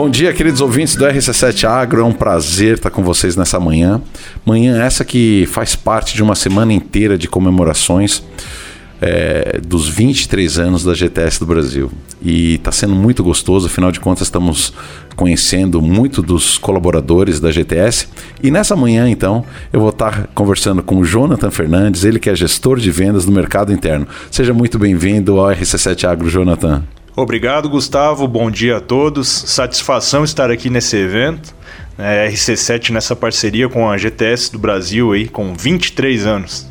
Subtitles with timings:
[0.00, 2.02] Bom dia, queridos ouvintes do RC7 Agro.
[2.02, 4.00] É um prazer estar com vocês nessa manhã.
[4.46, 8.22] Manhã essa que faz parte de uma semana inteira de comemorações
[9.02, 11.90] é, dos 23 anos da GTS do Brasil.
[12.22, 14.72] E está sendo muito gostoso, afinal de contas, estamos
[15.16, 18.06] conhecendo muito dos colaboradores da GTS.
[18.40, 22.36] E nessa manhã, então, eu vou estar conversando com o Jonathan Fernandes, ele que é
[22.36, 24.06] gestor de vendas do mercado interno.
[24.30, 26.84] Seja muito bem-vindo ao RC7 Agro, Jonathan.
[27.18, 28.28] Obrigado, Gustavo.
[28.28, 29.26] Bom dia a todos.
[29.26, 31.52] Satisfação estar aqui nesse evento.
[31.98, 36.70] É, RC7 nessa parceria com a GTS do Brasil aí, com 23 anos.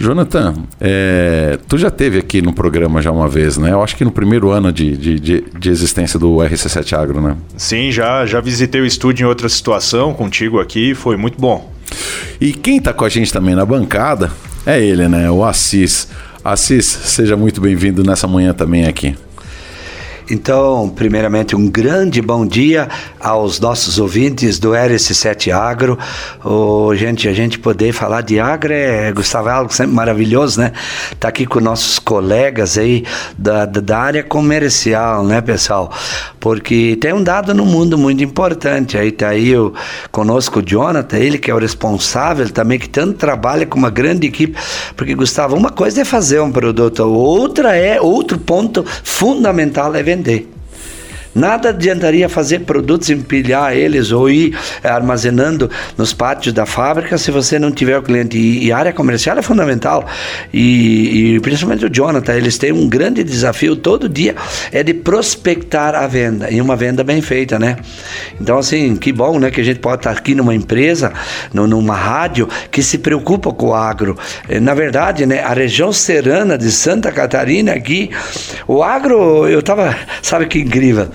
[0.00, 3.72] Jonathan, é, tu já teve aqui no programa já uma vez, né?
[3.72, 7.36] Eu acho que no primeiro ano de, de, de, de existência do RC7 Agro, né?
[7.54, 11.70] Sim, já, já visitei o estúdio em outra situação contigo aqui, foi muito bom.
[12.40, 14.32] E quem está com a gente também na bancada
[14.64, 15.30] é ele, né?
[15.30, 16.08] O Assis.
[16.42, 19.14] Assis, seja muito bem-vindo nessa manhã também aqui.
[20.30, 22.88] Então, primeiramente, um grande bom dia
[23.20, 25.98] aos nossos ouvintes do RS7 Agro.
[26.42, 30.72] Oh, gente, a gente poder falar de agro é, Gustavo, é algo sempre maravilhoso, né?
[31.20, 33.04] Tá aqui com nossos colegas aí
[33.36, 35.92] da, da área comercial, né, pessoal?
[36.40, 38.96] Porque tem um dado no mundo muito importante.
[38.96, 39.74] Aí tá aí o,
[40.10, 44.26] conosco o Jonathan, ele que é o responsável também, que tanto trabalha com uma grande
[44.26, 44.58] equipe.
[44.96, 50.13] Porque, Gustavo, uma coisa é fazer um produto, outra é, outro ponto fundamental é vender
[50.14, 50.46] vender.
[51.34, 55.68] Nada adiantaria fazer produtos, empilhar eles ou ir armazenando
[55.98, 58.38] nos pátios da fábrica se você não tiver o cliente.
[58.38, 60.06] E, e área comercial é fundamental.
[60.52, 64.36] E, e, principalmente o Jonathan, eles têm um grande desafio todo dia
[64.70, 67.76] é de prospectar a venda e uma venda bem feita, né?
[68.40, 69.50] Então, assim, que bom, né?
[69.50, 71.12] Que a gente pode estar aqui numa empresa,
[71.52, 74.16] no, numa rádio que se preocupa com o agro.
[74.48, 75.40] Eh, na verdade, né?
[75.40, 78.10] A região serrana de Santa Catarina aqui,
[78.68, 81.08] o agro, eu tava, sabe que incrível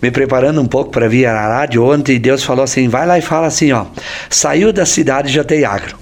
[0.00, 3.22] me preparando um pouco para vir à rádio ontem, Deus falou assim: vai lá e
[3.22, 3.86] fala assim, ó,
[4.28, 5.99] saiu da cidade já tem agro.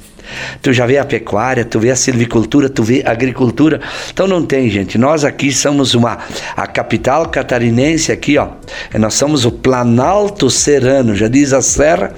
[0.63, 3.81] Tu já vê a pecuária, tu vê a silvicultura, tu vê a agricultura.
[4.13, 4.99] Então não tem, gente.
[4.99, 6.19] Nós aqui somos uma
[6.57, 8.49] a capital catarinense aqui, ó.
[8.99, 12.13] Nós somos o Planalto Serrano, já diz a serra,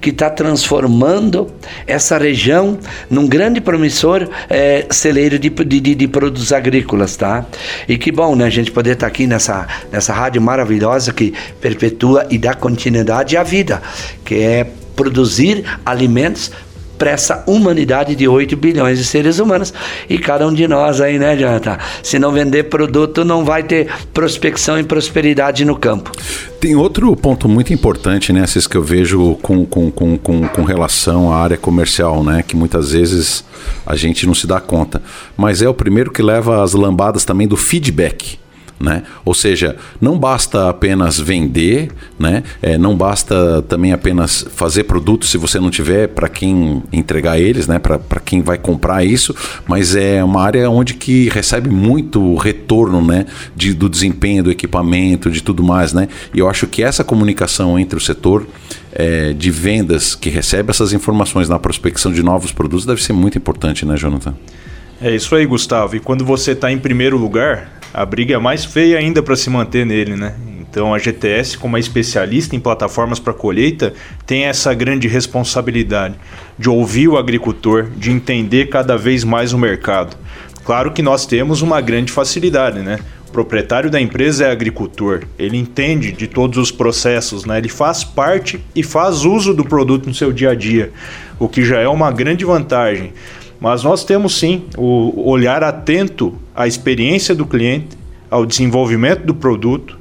[0.00, 1.50] que está transformando
[1.86, 2.78] essa região
[3.10, 7.44] num grande promissor é, celeiro de, de, de, produtos agrícolas, tá?
[7.88, 11.34] E que bom, né, a gente poder estar tá aqui nessa, nessa rádio maravilhosa que
[11.60, 13.82] perpetua e dá continuidade à vida,
[14.24, 16.50] que é produzir alimentos
[16.98, 19.72] para essa humanidade de 8 bilhões de seres humanos.
[20.08, 21.78] E cada um de nós aí, né, Jonathan?
[22.02, 26.10] Se não vender produto, não vai ter prospecção e prosperidade no campo.
[26.60, 30.62] Tem outro ponto muito importante, né, Cis, que eu vejo com, com, com, com, com
[30.64, 33.44] relação à área comercial, né, que muitas vezes
[33.86, 35.00] a gente não se dá conta.
[35.36, 38.38] Mas é o primeiro que leva as lambadas também do feedback.
[38.80, 39.02] Né?
[39.24, 42.44] Ou seja, não basta apenas vender, né?
[42.62, 47.66] É, não basta também apenas fazer produtos se você não tiver para quem entregar eles,
[47.66, 47.78] né?
[47.78, 49.34] para quem vai comprar isso,
[49.66, 53.26] mas é uma área onde que recebe muito retorno né?
[53.56, 55.92] De, do desempenho do equipamento, de tudo mais.
[55.92, 56.08] Né?
[56.32, 58.46] E eu acho que essa comunicação entre o setor
[58.92, 63.36] é, de vendas que recebe essas informações na prospecção de novos produtos deve ser muito
[63.36, 64.34] importante, né, Jonathan?
[65.00, 65.94] É isso aí, Gustavo.
[65.94, 69.48] E quando você está em primeiro lugar, a briga é mais feia ainda para se
[69.48, 70.34] manter nele, né?
[70.70, 73.94] Então a GTS, como é especialista em plataformas para colheita,
[74.26, 76.14] tem essa grande responsabilidade
[76.58, 80.16] de ouvir o agricultor, de entender cada vez mais o mercado.
[80.64, 82.98] Claro que nós temos uma grande facilidade, né?
[83.28, 87.58] O proprietário da empresa é agricultor, ele entende de todos os processos, né?
[87.58, 90.92] ele faz parte e faz uso do produto no seu dia a dia,
[91.38, 93.12] o que já é uma grande vantagem.
[93.60, 97.96] Mas nós temos sim o olhar atento à experiência do cliente,
[98.28, 99.96] ao desenvolvimento do produto,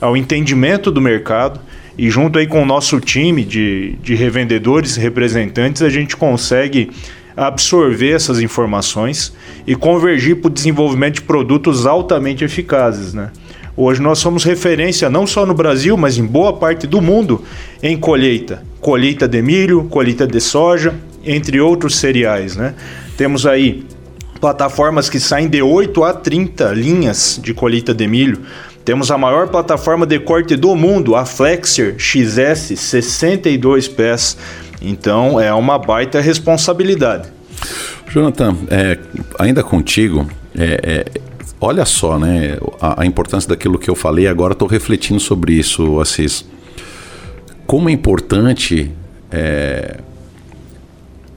[0.00, 1.60] ao entendimento do mercado
[1.96, 6.90] e junto aí com o nosso time de, de revendedores e representantes a gente consegue
[7.36, 9.32] absorver essas informações
[9.64, 13.30] e convergir para o desenvolvimento de produtos altamente eficazes, né?
[13.76, 17.44] Hoje nós somos referência não só no Brasil, mas em boa parte do mundo
[17.80, 18.64] em colheita.
[18.80, 20.92] Colheita de milho, colheita de soja,
[21.24, 22.56] entre outros cereais.
[22.56, 22.74] Né?
[23.16, 23.84] Temos aí
[24.40, 28.40] plataformas que saem de 8 a 30 linhas de colheita de milho.
[28.84, 34.36] Temos a maior plataforma de corte do mundo, a Flexer XS, 62 pés.
[34.80, 37.28] Então é uma baita responsabilidade.
[38.08, 38.98] Jonathan, é,
[39.38, 40.26] ainda contigo,
[40.56, 41.20] é, é,
[41.60, 44.26] olha só, né, a, a, importância daquilo que eu falei.
[44.26, 46.44] Agora estou refletindo sobre isso, Assis.
[47.66, 48.90] Como é importante
[49.30, 49.98] é,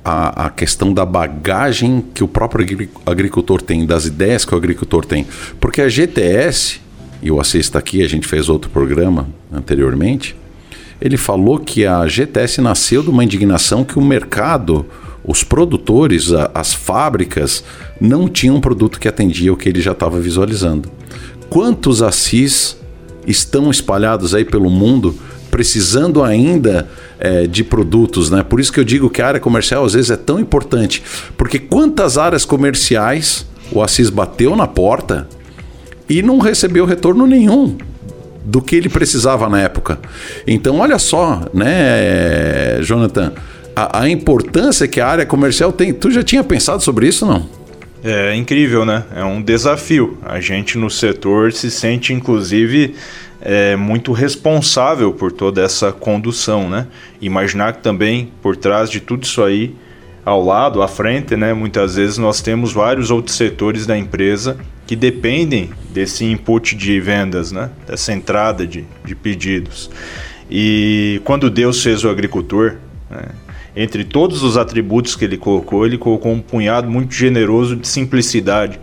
[0.04, 5.06] a, a, questão da bagagem que o próprio agricultor tem, das ideias que o agricultor
[5.06, 5.26] tem.
[5.60, 6.82] Porque a GTS,
[7.22, 10.36] e o Assis está aqui, a gente fez outro programa anteriormente,
[11.02, 14.86] ele falou que a GTS nasceu de uma indignação que o mercado,
[15.24, 17.64] os produtores, a, as fábricas,
[18.00, 20.90] não tinham um produto que atendia o que ele já estava visualizando.
[21.50, 22.78] Quantos Assis
[23.26, 25.18] estão espalhados aí pelo mundo
[25.54, 26.90] precisando ainda
[27.20, 28.42] é, de produtos, né?
[28.42, 31.04] Por isso que eu digo que a área comercial às vezes é tão importante,
[31.38, 35.28] porque quantas áreas comerciais o Assis bateu na porta
[36.10, 37.78] e não recebeu retorno nenhum
[38.44, 40.00] do que ele precisava na época.
[40.48, 43.32] Então, olha só, né, Jonathan,
[43.76, 45.94] a, a importância que a área comercial tem.
[45.94, 47.46] Tu já tinha pensado sobre isso, não?
[48.04, 49.06] É incrível, né?
[49.16, 50.18] É um desafio.
[50.24, 52.96] A gente no setor se sente, inclusive,
[53.40, 56.88] é, muito responsável por toda essa condução, né?
[57.22, 59.74] Imaginar que também por trás de tudo isso aí,
[60.26, 61.54] ao lado, à frente, né?
[61.54, 67.54] Muitas vezes nós temos vários outros setores da empresa que dependem desse input de vendas,
[67.54, 67.70] né?
[67.88, 69.90] Dessa entrada de, de pedidos.
[70.52, 72.76] E quando Deus fez o agricultor,
[73.10, 73.30] né?
[73.76, 78.80] Entre todos os atributos que ele colocou, ele colocou um punhado muito generoso de simplicidade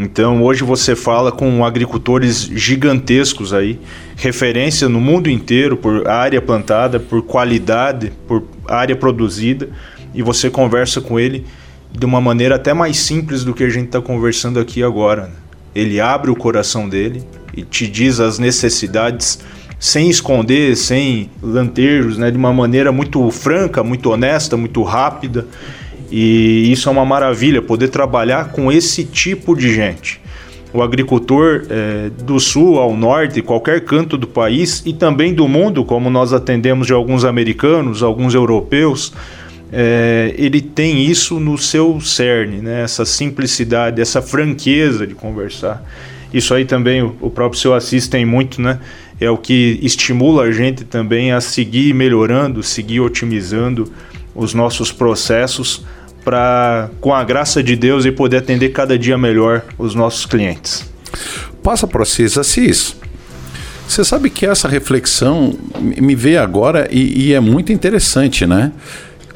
[0.00, 3.80] então hoje você fala com agricultores gigantescos aí,
[4.16, 9.68] referência no mundo inteiro por área plantada, por qualidade, por área produzida,
[10.14, 11.44] e você conversa com ele
[11.90, 15.32] de uma maneira até mais simples do que a gente está conversando aqui agora.
[15.74, 17.24] Ele abre o coração dele
[17.56, 19.40] e te diz as necessidades
[19.78, 22.30] sem esconder, sem lantejos, né?
[22.30, 25.46] de uma maneira muito franca, muito honesta, muito rápida.
[26.10, 30.20] E isso é uma maravilha, poder trabalhar com esse tipo de gente.
[30.72, 35.84] O agricultor é, do sul ao norte, qualquer canto do país e também do mundo,
[35.84, 39.12] como nós atendemos de alguns americanos, alguns europeus,
[39.72, 42.82] é, ele tem isso no seu cerne, né?
[42.82, 45.82] essa simplicidade, essa franqueza de conversar.
[46.32, 48.78] Isso aí também o, o próprio seu Assis tem muito, né?
[49.20, 53.92] É o que estimula a gente também a seguir melhorando, seguir otimizando
[54.34, 55.84] os nossos processos
[56.24, 60.88] para, com a graça de Deus, e poder atender cada dia melhor os nossos clientes.
[61.62, 62.96] Passa para vocês, Assis.
[63.88, 68.70] Você sabe que essa reflexão me veio agora e, e, é muito interessante, né?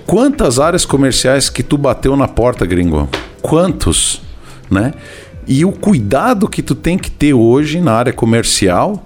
[0.05, 3.09] Quantas áreas comerciais que tu bateu na porta, gringo?
[3.41, 4.21] Quantos,
[4.71, 4.93] né?
[5.49, 9.05] E o cuidado que tu tem que ter hoje na área comercial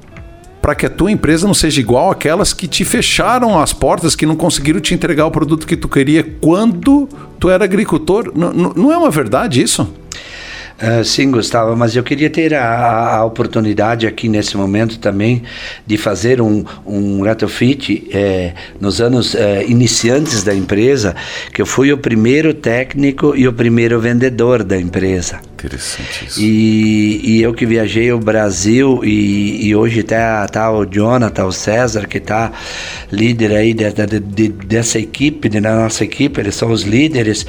[0.67, 4.27] para que a tua empresa não seja igual aquelas que te fecharam as portas, que
[4.27, 7.09] não conseguiram te entregar o produto que tu queria quando
[7.39, 8.33] tu era agricultor.
[8.35, 9.83] N não é uma verdade isso?
[10.83, 15.45] Uh, sim, Gustavo, mas eu queria ter a, a, oportunidade aqui nesse momento também
[15.87, 21.15] de fazer um, um retrofit é, nos anos é, iniciantes da empresa,
[21.55, 25.41] que eu fui o primeiro técnico e o primeiro vendedor da empresa.
[25.57, 26.41] Interessante isso.
[26.41, 31.53] E, e eu que viajei o Brasil e, e hoje está tá o Jonathan, o
[31.53, 32.53] César, que está
[33.11, 37.47] líder aí de, de, de, dessa equipe, da nossa equipe, eles são os líderes,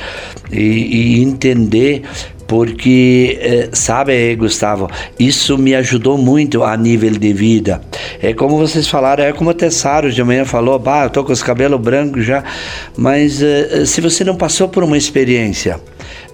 [0.50, 2.04] e, e entender
[2.48, 4.89] porque, eh, sabe, Gustavo,
[5.19, 7.81] isso me ajudou muito a nível de vida.
[8.21, 11.33] É como vocês falaram, é como o Tessaro de manhã falou, bah, eu tô com
[11.33, 12.42] os cabelos brancos já,
[12.95, 15.77] mas eh, se você não passou por uma experiência,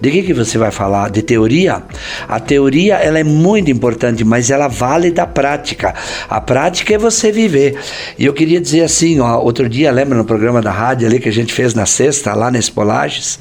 [0.00, 1.10] de que, que você vai falar?
[1.10, 1.82] De teoria?
[2.28, 5.94] A teoria ela é muito importante, mas ela vale da prática.
[6.28, 7.78] A prática é você viver.
[8.18, 11.28] E eu queria dizer assim, ó, outro dia, lembra no programa da rádio ali que
[11.28, 13.38] a gente fez na sexta, lá nas Polages?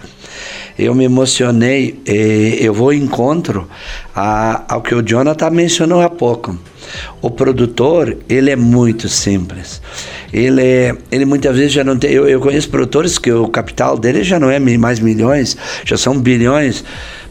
[0.77, 2.01] eu me emocionei.
[2.06, 3.68] eu vou em encontro
[4.16, 6.58] a, ao que o Jonathan mencionou há pouco.
[7.22, 9.82] O produtor, ele é muito simples.
[10.32, 12.12] Ele, ele muitas vezes já não tem.
[12.12, 16.20] Eu, eu conheço produtores que o capital dele já não é mais milhões, já são
[16.20, 16.84] bilhões.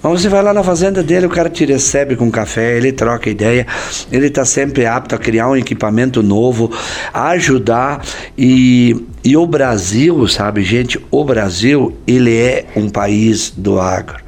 [0.02, 3.30] Mas você vai lá na fazenda dele, o cara te recebe com café, ele troca
[3.30, 3.64] ideia,
[4.10, 6.72] ele está sempre apto a criar um equipamento novo,
[7.14, 8.04] a ajudar.
[8.36, 14.22] E, e o Brasil, sabe, gente, o Brasil, ele é um país do agro.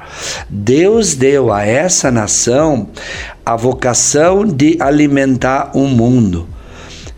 [0.49, 2.89] Deus deu a essa nação
[3.45, 6.47] a vocação de alimentar o mundo.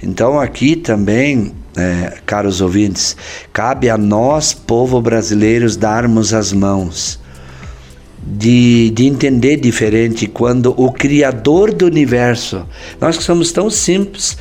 [0.02, 3.16] Então aqui também é, caros ouvintes,
[3.54, 7.20] cabe a nós, povo brasileiros, darmos as mãos
[8.30, 12.66] de, de entender diferente quando o Criador do universo,
[13.00, 14.38] nós que somos tão simples,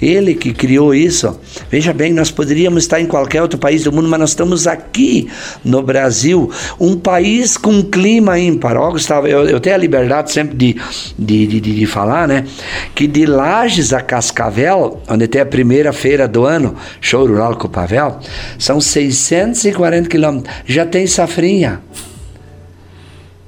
[0.00, 1.38] Ele que criou isso.
[1.70, 5.28] Veja bem, nós poderíamos estar em qualquer outro país do mundo, mas nós estamos aqui
[5.62, 6.50] no Brasil,
[6.80, 8.76] um país com clima ímpar.
[8.76, 10.76] Ó, Gustavo, eu, eu tenho a liberdade sempre de,
[11.18, 12.46] de, de, de falar, né?
[12.94, 18.20] Que de Lages a Cascavel, onde tem a primeira feira do ano, show rural Pavel,
[18.58, 20.54] são 640 quilômetros.
[20.66, 21.80] Já tem safrinha.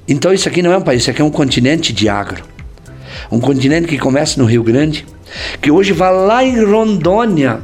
[0.09, 2.43] Então isso aqui não é um país, isso aqui é um continente de agro.
[3.31, 5.05] um continente que começa no Rio Grande,
[5.61, 7.59] que hoje vai lá em Rondônia,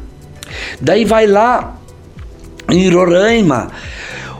[0.79, 1.75] daí vai lá
[2.69, 3.71] em Roraima.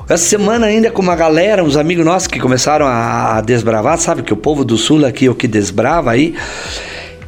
[0.07, 4.31] Essa semana ainda com uma galera, uns amigos nossos que começaram a desbravar, sabe que
[4.31, 6.35] o povo do sul aqui é o que desbrava aí.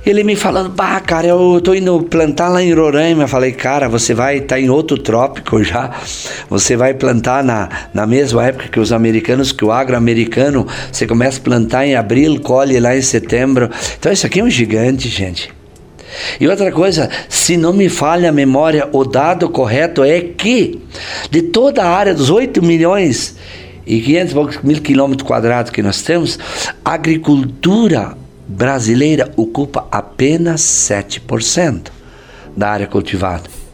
[0.09, 3.23] Ele me falando, bah, cara, eu tô indo plantar lá em Roraima.
[3.23, 5.91] Eu falei, cara, você vai estar tá em outro trópico já.
[6.49, 11.39] Você vai plantar na, na mesma época que os americanos, que o agro-americano, você começa
[11.39, 13.69] a plantar em abril, colhe lá em setembro.
[13.99, 15.53] Então isso aqui é um gigante, gente.
[16.39, 20.79] E outra coisa, se não me falha a memória, o dado correto é que
[21.29, 23.35] de toda a área dos 8 milhões
[23.85, 26.39] e 500 mil quilômetros quadrados que nós temos,
[26.85, 28.15] a agricultura
[28.47, 31.91] brasileira ocupa apenas 7%
[32.55, 33.66] da área cultivada.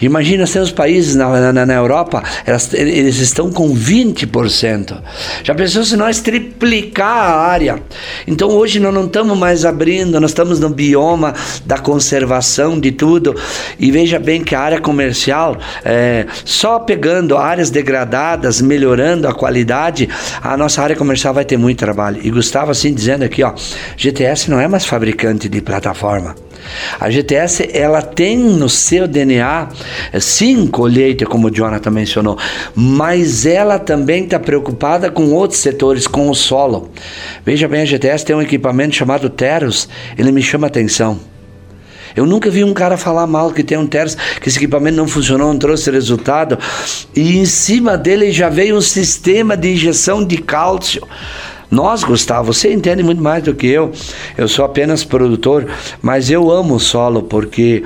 [0.00, 4.98] Imagina se os países na, na, na Europa, elas, eles estão com 20%.
[5.42, 7.82] Já pensou se nós triplicar a área?
[8.26, 13.34] Então hoje nós não estamos mais abrindo, nós estamos no bioma da conservação de tudo.
[13.78, 20.08] E veja bem que a área comercial, é, só pegando áreas degradadas, melhorando a qualidade,
[20.40, 22.20] a nossa área comercial vai ter muito trabalho.
[22.22, 23.52] E Gustavo assim dizendo aqui, ó,
[23.96, 26.34] GTS não é mais fabricante de plataforma.
[26.98, 29.68] A GTS ela tem no seu DNA
[30.20, 32.38] sim colheita, como o Jonathan mencionou,
[32.74, 36.90] mas ela também está preocupada com outros setores, com o solo.
[37.44, 41.18] Veja bem, a GTS tem um equipamento chamado Teros, ele me chama atenção.
[42.16, 45.06] Eu nunca vi um cara falar mal que tem um Teros, que esse equipamento não
[45.06, 46.58] funcionou, não trouxe resultado.
[47.14, 51.06] E em cima dele já veio um sistema de injeção de cálcio.
[51.70, 53.92] Nós, Gustavo, você entende muito mais do que eu.
[54.36, 55.66] Eu sou apenas produtor,
[56.00, 57.84] mas eu amo o solo porque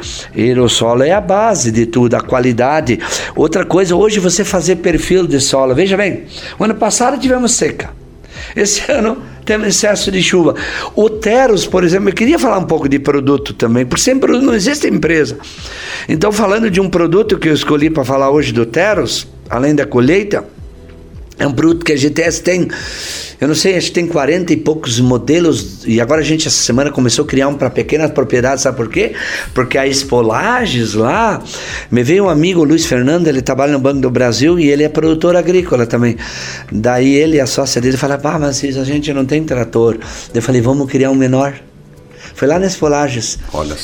[0.63, 3.01] o solo é a base de tudo, a qualidade.
[3.35, 5.75] Outra coisa, hoje você fazer perfil de solo.
[5.75, 6.25] Veja bem,
[6.59, 7.91] o ano passado tivemos seca.
[8.55, 10.55] Esse ano temos excesso de chuva.
[10.95, 14.55] O Teros, por exemplo, eu queria falar um pouco de produto também, porque sempre não
[14.55, 15.39] existe empresa.
[16.09, 19.85] Então, falando de um produto que eu escolhi para falar hoje do Teros, além da
[19.85, 20.45] colheita,
[21.43, 22.69] é um produto que a GTS tem
[23.43, 25.85] eu não sei, acho que tem 40 e poucos modelos.
[25.85, 28.63] E agora a gente, essa semana, começou a criar um para pequenas propriedades.
[28.63, 29.15] Sabe por quê?
[29.53, 31.43] Porque a Espolages lá.
[31.91, 34.89] Me veio um amigo, Luiz Fernando, ele trabalha no Banco do Brasil e ele é
[34.89, 36.17] produtor agrícola também.
[36.71, 39.99] Daí ele a sócia dele falaram: Ah, mas a gente não tem trator.
[40.33, 41.61] Eu falei: Vamos criar um menor.
[42.43, 43.39] Foi lá nas Folagens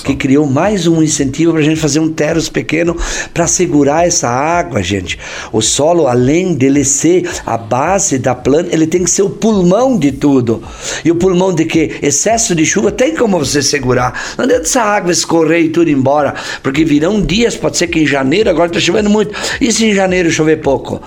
[0.04, 2.96] que criou mais um incentivo para a gente fazer um terros pequeno
[3.32, 5.16] para segurar essa água, gente.
[5.52, 9.96] O solo, além dele ser a base da planta, ele tem que ser o pulmão
[9.96, 10.60] de tudo.
[11.04, 12.00] E o pulmão de que?
[12.02, 14.34] Excesso de chuva tem como você segurar.
[14.36, 18.06] Não adianta essa água escorrer e tudo embora, porque virão dias, pode ser que em
[18.08, 19.32] janeiro, agora está chovendo muito.
[19.60, 21.00] E se em janeiro chover pouco?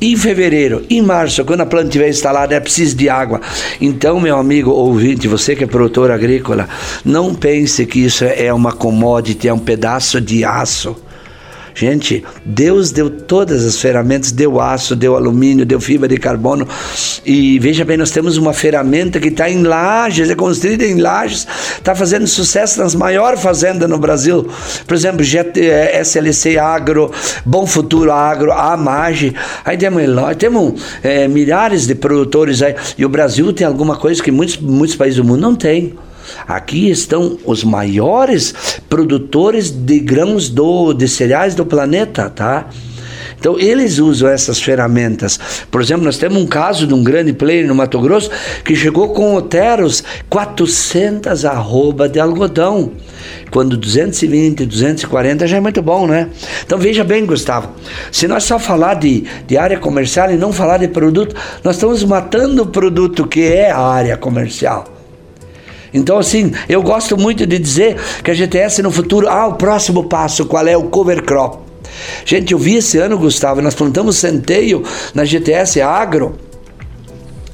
[0.00, 3.40] Em fevereiro, em março, quando a planta estiver instalada, é preciso de água.
[3.80, 6.68] Então, meu amigo ouvinte, você que é produtor agrícola,
[7.04, 10.96] não pense que isso é uma commodity, é um pedaço de aço.
[11.78, 16.66] Gente, Deus deu todas as ferramentas, deu aço, deu alumínio, deu fibra de carbono.
[17.24, 21.46] E veja bem, nós temos uma ferramenta que está em lajes, é construída em lajes,
[21.76, 24.50] está fazendo sucesso nas maiores fazendas no Brasil.
[24.88, 27.12] Por exemplo, SLC Agro,
[27.46, 29.32] Bom Futuro Agro, Amage.
[29.64, 30.02] Aí temos,
[30.36, 32.74] temos é, milhares de produtores aí.
[32.98, 35.94] E o Brasil tem alguma coisa que muitos, muitos países do mundo não têm.
[36.46, 42.68] Aqui estão os maiores produtores de grãos do, de cereais do planeta, tá?
[43.38, 45.38] Então, eles usam essas ferramentas.
[45.70, 48.30] Por exemplo, nós temos um caso de um grande player no Mato Grosso
[48.64, 52.92] que chegou com oteros 400 arroba de algodão.
[53.50, 56.28] Quando 220, 240 já é muito bom, né?
[56.66, 57.70] Então, veja bem, Gustavo.
[58.10, 62.02] Se nós só falar de, de área comercial e não falar de produto, nós estamos
[62.02, 64.97] matando o produto que é a área comercial.
[65.92, 70.04] Então, assim, eu gosto muito de dizer que a GTS no futuro, ah, o próximo
[70.04, 71.58] passo, qual é o cover crop?
[72.24, 74.82] Gente, eu vi esse ano, Gustavo, nós plantamos centeio
[75.14, 76.47] na GTS Agro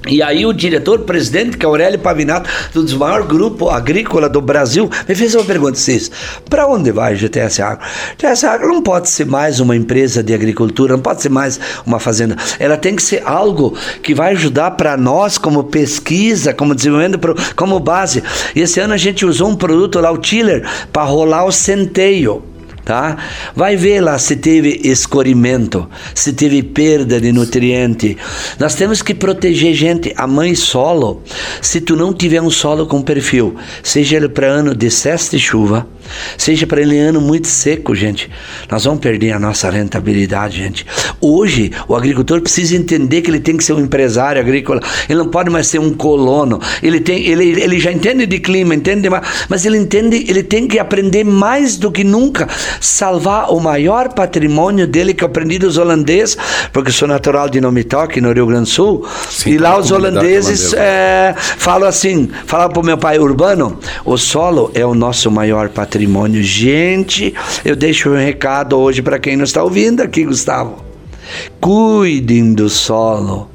[0.06, 4.90] e aí o diretor, presidente, que é Aurélio Pavinato, do maior grupo agrícola do Brasil,
[5.08, 6.11] me fez uma pergunta, Cis,
[6.49, 7.84] para onde vai a GTS Agro?
[8.12, 11.99] GTS Agro não pode ser mais uma empresa de agricultura, não pode ser mais uma
[11.99, 12.37] fazenda.
[12.58, 17.18] Ela tem que ser algo que vai ajudar para nós como pesquisa, como desenvolvimento,
[17.56, 18.23] como base.
[18.54, 22.42] E esse ano a gente usou um produto lá, o Tiller, para rolar o centeio
[22.84, 23.16] tá?
[23.54, 28.16] Vai ver lá se teve escorrimento, se teve perda de nutriente.
[28.58, 31.22] Nós temos que proteger gente, a mãe solo.
[31.60, 35.38] Se tu não tiver um solo com perfil, seja ele para ano de excesso de
[35.38, 35.86] chuva,
[36.37, 38.30] seja para ele ano muito seco, gente,
[38.70, 40.87] nós vamos perder a nossa rentabilidade, gente.
[41.20, 45.28] Hoje, o agricultor precisa entender que ele tem que ser um empresário agrícola, ele não
[45.28, 46.61] pode mais ser um colono.
[46.82, 49.08] Ele, tem, ele, ele já entende de clima, entende,
[49.49, 52.49] mas ele entende, ele tem que aprender mais do que nunca,
[52.80, 56.37] salvar o maior patrimônio dele que eu aprendi dos holandeses,
[56.73, 60.73] porque sou natural de Nomitoque, no Rio Grande do Sul, Sim, e lá os holandeses
[60.75, 65.68] é, falam assim, falam para o meu pai urbano, o solo é o nosso maior
[65.68, 65.93] patrimônio.
[66.42, 67.34] Gente,
[67.64, 70.84] eu deixo um recado hoje para quem não está ouvindo aqui, Gustavo.
[71.60, 73.53] Cuidem do solo.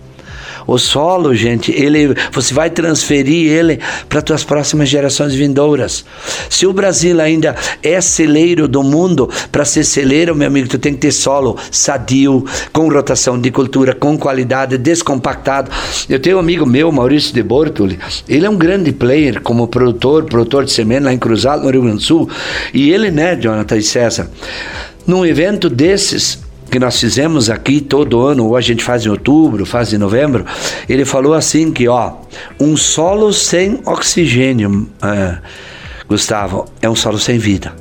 [0.70, 6.06] O solo, gente, ele, você vai transferir ele para as próximas gerações vindouras.
[6.48, 10.94] Se o Brasil ainda é celeiro do mundo, para ser celeiro, meu amigo, tu tem
[10.94, 15.72] que ter solo sadio, com rotação de cultura, com qualidade, descompactado.
[16.08, 17.98] Eu tenho um amigo meu, Maurício de Bortoli,
[18.28, 21.82] ele é um grande player como produtor, produtor de semente lá em Cruzado, no Rio
[21.82, 22.30] Grande do Sul.
[22.72, 24.30] E ele, né, Jonathan e César,
[25.08, 26.38] num evento desses,
[26.70, 30.46] que nós fizemos aqui todo ano, ou a gente faz em outubro, faz em novembro,
[30.88, 32.14] ele falou assim que, ó,
[32.60, 35.38] um solo sem oxigênio, é,
[36.08, 37.74] Gustavo, é um solo sem vida.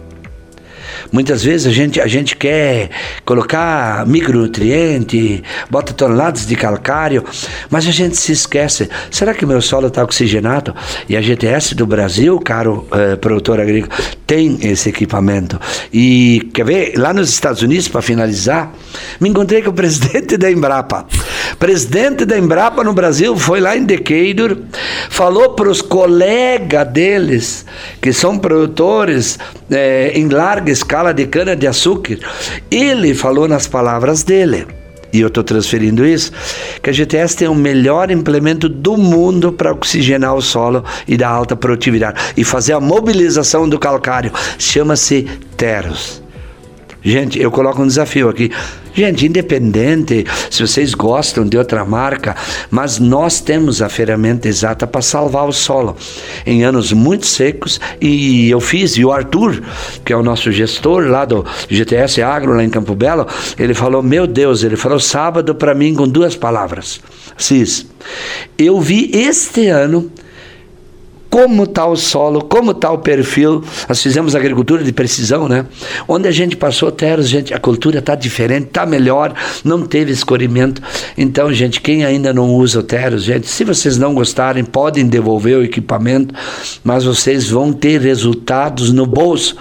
[1.10, 2.90] Muitas vezes a gente, a gente quer
[3.24, 7.24] colocar micronutriente, bota toneladas de calcário,
[7.70, 8.88] mas a gente se esquece.
[9.10, 10.74] Será que meu solo está oxigenado?
[11.08, 13.94] E a GTS do Brasil, caro eh, produtor agrícola,
[14.26, 15.58] tem esse equipamento.
[15.92, 16.92] E quer ver?
[16.96, 18.72] Lá nos Estados Unidos, para finalizar,
[19.18, 21.06] me encontrei com o presidente da Embrapa.
[21.58, 24.58] Presidente da Embrapa no Brasil foi lá em Decatur,
[25.08, 27.64] falou para os colegas deles,
[28.00, 29.38] que são produtores
[29.70, 32.18] eh, em larga escala, escala de cana-de-açúcar,
[32.68, 34.66] ele falou nas palavras dele,
[35.12, 36.32] e eu estou transferindo isso,
[36.82, 41.28] que a GTS tem o melhor implemento do mundo para oxigenar o solo e dar
[41.28, 44.32] alta produtividade e fazer a mobilização do calcário.
[44.58, 45.22] Chama-se
[45.56, 46.20] Teros.
[47.08, 48.50] Gente, eu coloco um desafio aqui.
[48.92, 52.36] Gente, independente se vocês gostam de outra marca,
[52.70, 55.96] mas nós temos a ferramenta exata para salvar o solo
[56.44, 57.80] em anos muito secos.
[57.98, 59.62] E eu fiz, e o Arthur,
[60.04, 63.26] que é o nosso gestor lá do GTS Agro, lá em Campo Belo,
[63.58, 67.00] ele falou: Meu Deus, ele falou sábado para mim com duas palavras.
[67.38, 67.86] Cis,
[68.58, 70.12] eu vi este ano
[71.30, 73.62] como está o solo, como está o perfil.
[73.88, 75.66] Nós fizemos agricultura de precisão, né?
[76.06, 80.82] Onde a gente passou terras, gente, a cultura está diferente, está melhor, não teve escorrimento.
[81.16, 85.58] Então, gente, quem ainda não usa o Teros, gente, se vocês não gostarem, podem devolver
[85.58, 86.34] o equipamento,
[86.82, 89.56] mas vocês vão ter resultados no bolso.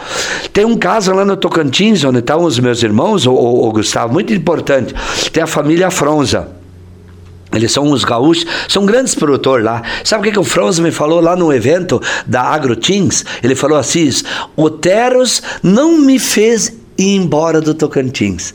[0.53, 4.13] Tem um caso lá no Tocantins, onde estão os meus irmãos, o, o, o Gustavo,
[4.13, 4.93] muito importante.
[5.31, 6.56] Tem a família Fronza.
[7.53, 9.81] Eles são uns gaúchos, são grandes produtores lá.
[10.03, 13.25] Sabe o que, que o Franz me falou lá no evento da AgroTeams?
[13.41, 14.09] Ele falou assim:
[14.55, 18.53] o Teros não me fez ir embora do Tocantins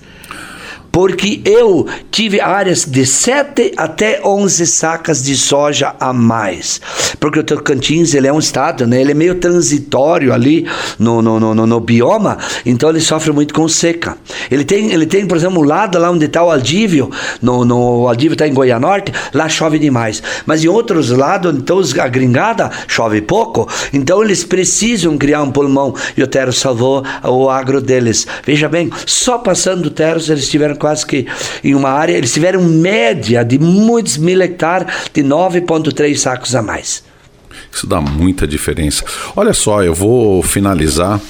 [0.93, 6.81] porque eu tive áreas de 7 até 11 sacas de soja a mais.
[7.19, 9.01] Porque o Tocantins ele é um estado, né?
[9.01, 10.67] ele é meio transitório ali
[10.99, 14.19] no, no, no, no bioma, então ele sofre muito com seca.
[14.51, 18.03] Ele tem, ele tem por exemplo, um lado lá onde está o Aldívio, no, no
[18.03, 20.23] o Aldívio está em Goiânia Norte, lá chove demais.
[20.45, 25.95] Mas em outros lados, estão a gringada, chove pouco, então eles precisam criar um pulmão.
[26.17, 28.27] E o Teros salvou o agro deles.
[28.45, 31.25] Veja bem, só passando o Teros eles tiveram quase que
[31.63, 37.05] em uma área, eles tiveram média de muitos mil hectares de 9,3 sacos a mais.
[37.73, 39.05] Isso dá muita diferença.
[39.37, 41.21] Olha só, eu vou finalizar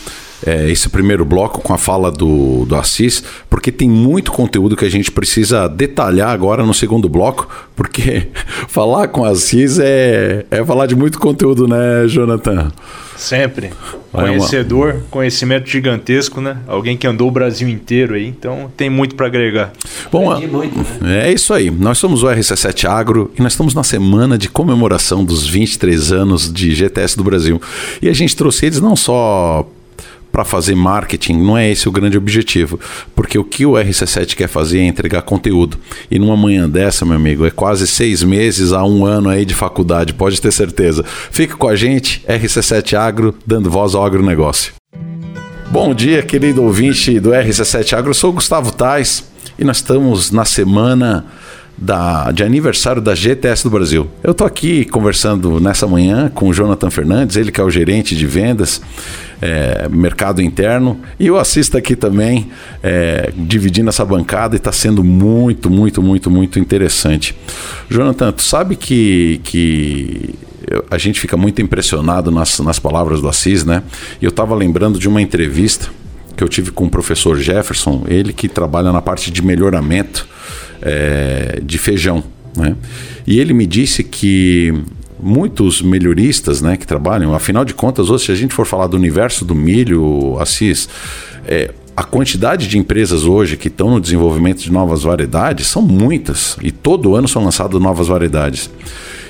[0.46, 4.84] é, esse primeiro bloco com a fala do, do Assis, porque tem muito conteúdo que
[4.84, 8.28] a gente precisa detalhar agora no segundo bloco, porque
[8.68, 12.72] falar com Assis é, é falar de muito conteúdo, né, Jonathan?
[13.16, 13.70] Sempre.
[14.10, 16.56] Conhecedor, conhecimento gigantesco, né?
[16.66, 19.72] Alguém que andou o Brasil inteiro aí, então tem muito para agregar.
[20.10, 21.28] Bom, muito, né?
[21.28, 21.70] é isso aí.
[21.70, 26.52] Nós somos o RC7 Agro e nós estamos na semana de comemoração dos 23 anos
[26.52, 27.62] de GTS do Brasil.
[28.02, 29.66] E a gente trouxe eles não só
[30.32, 32.80] para fazer marketing, não é esse o grande objetivo.
[33.14, 35.78] Porque o que o RC7 quer fazer é entregar conteúdo.
[36.10, 39.54] E numa manhã dessa, meu amigo, é quase seis meses a um ano aí de
[39.54, 41.04] faculdade, pode ter certeza.
[41.30, 44.72] Fique com a gente, RC7 Agro, dando voz ao agronegócio.
[45.70, 48.10] Bom dia, querido ouvinte do RC7 Agro.
[48.10, 49.24] Eu sou o Gustavo Tais
[49.58, 51.26] e nós estamos na semana
[51.76, 54.08] da, de aniversário da GTS do Brasil.
[54.22, 58.14] Eu estou aqui conversando nessa manhã com o Jonathan Fernandes, ele que é o gerente
[58.14, 58.80] de vendas
[59.42, 61.00] é, mercado interno.
[61.18, 62.48] E eu assisto aqui também,
[62.82, 67.36] é, dividindo essa bancada, e está sendo muito, muito, muito, muito interessante.
[67.90, 70.34] Jonathan, tu sabe que, que
[70.88, 73.82] a gente fica muito impressionado nas, nas palavras do Assis, né?
[74.20, 75.90] Eu estava lembrando de uma entrevista
[76.36, 80.26] que eu tive com o professor Jefferson, ele que trabalha na parte de melhoramento
[80.80, 82.22] é, de feijão.
[82.56, 82.76] Né?
[83.26, 84.72] E ele me disse que
[85.22, 88.96] muitos melhoristas né, que trabalham, afinal de contas, hoje, se a gente for falar do
[88.96, 90.88] universo do milho, Assis,
[91.46, 96.56] é, a quantidade de empresas hoje que estão no desenvolvimento de novas variedades são muitas
[96.62, 98.70] e todo ano são lançadas novas variedades.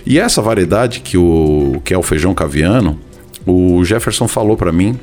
[0.07, 2.99] E essa variedade que, o, que é o feijão caviano,
[3.47, 4.99] o Jefferson falou para mim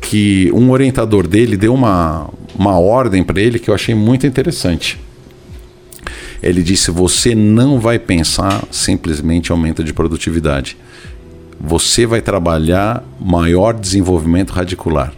[0.00, 4.98] que um orientador dele deu uma, uma ordem para ele que eu achei muito interessante.
[6.42, 10.76] Ele disse: você não vai pensar simplesmente aumento de produtividade.
[11.60, 15.12] Você vai trabalhar maior desenvolvimento radicular.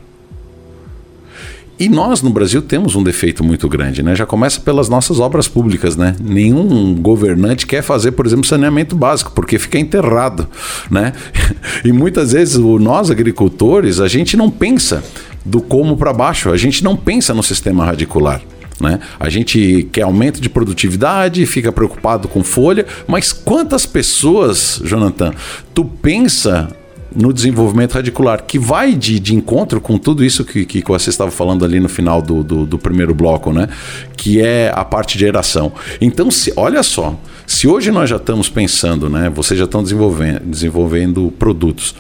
[1.79, 4.15] E nós no Brasil temos um defeito muito grande, né?
[4.15, 6.15] Já começa pelas nossas obras públicas, né?
[6.21, 10.47] Nenhum governante quer fazer, por exemplo, saneamento básico, porque fica enterrado,
[10.91, 11.13] né?
[11.85, 15.03] E muitas vezes nós agricultores, a gente não pensa
[15.45, 18.41] do como para baixo, a gente não pensa no sistema radicular.
[18.81, 19.01] Né?
[19.19, 25.33] A gente quer aumento de produtividade, fica preocupado com folha, mas quantas pessoas, Jonathan,
[25.73, 26.69] tu pensa
[27.15, 31.31] no desenvolvimento radicular, que vai de, de encontro com tudo isso que, que você estava
[31.31, 33.69] falando ali no final do, do, do, primeiro bloco, né?
[34.17, 35.73] Que é a parte de eração.
[36.01, 39.31] Então, se, olha só, se hoje nós já estamos pensando, né?
[39.33, 41.95] Vocês já estão desenvolvendo, desenvolvendo produtos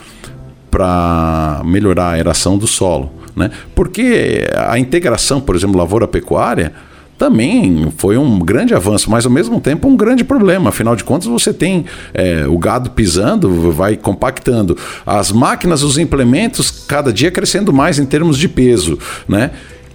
[0.69, 3.51] para melhorar a eração do solo né?
[3.75, 6.73] Porque a integração, por exemplo, lavoura-pecuária,
[7.19, 10.71] também foi um grande avanço, mas ao mesmo tempo um grande problema.
[10.71, 14.77] Afinal de contas, você tem é, o gado pisando, vai compactando.
[15.07, 18.99] As máquinas, os implementos, cada dia crescendo mais em termos de peso.
[19.29, 19.53] Né?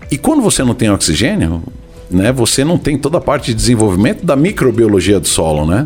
[0.10, 1.62] E quando você não tem oxigênio,
[2.10, 5.66] né, você não tem toda a parte de desenvolvimento da microbiologia do solo.
[5.66, 5.86] Né?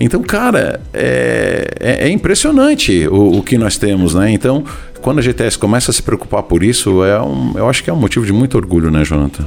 [0.00, 4.14] Então, cara, é, é, é impressionante o, o, que nós temos.
[4.14, 4.32] Né?
[4.32, 4.64] Então,
[5.00, 7.92] quando a GTS começa a se preocupar por isso, é um, eu acho que é
[7.92, 9.44] um motivo de muito orgulho, né, Jonathan?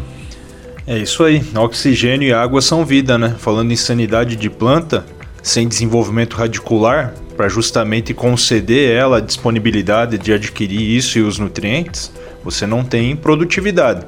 [0.86, 1.44] É isso aí.
[1.54, 3.36] Oxigênio e água são vida, né?
[3.38, 5.06] Falando em sanidade de planta,
[5.44, 12.12] sem desenvolvimento radicular, para justamente conceder ela a disponibilidade de adquirir isso e os nutrientes,
[12.44, 14.06] você não tem produtividade.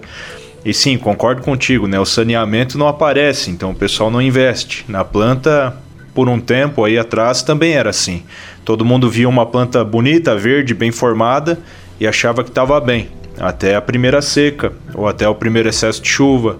[0.65, 1.99] E sim, concordo contigo, né?
[1.99, 4.83] O saneamento não aparece, então o pessoal não investe.
[4.87, 5.75] Na planta,
[6.19, 8.23] por um tempo aí atrás, também era assim.
[8.65, 11.57] Todo mundo via uma planta bonita, verde, bem formada
[11.97, 13.07] e achava que estava bem,
[13.39, 16.57] até a primeira seca ou até o primeiro excesso de chuva,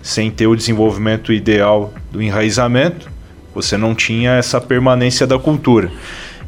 [0.00, 3.10] sem ter o desenvolvimento ideal do enraizamento,
[3.54, 5.92] você não tinha essa permanência da cultura.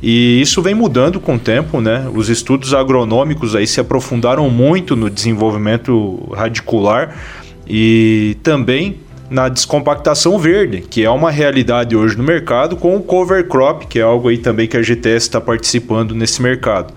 [0.02, 2.10] E isso vem mudando com o tempo, né?
[2.14, 7.14] Os estudos agronômicos aí se aprofundaram muito no desenvolvimento radicular
[7.68, 9.00] e também
[9.30, 13.98] na descompactação verde, que é uma realidade hoje no mercado, com o cover crop, que
[13.98, 16.92] é algo aí também que a GTS está participando nesse mercado.